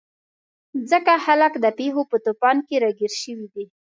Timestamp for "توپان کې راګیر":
2.25-3.13